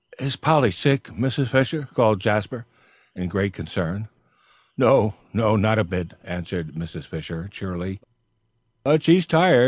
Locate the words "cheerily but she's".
7.49-9.27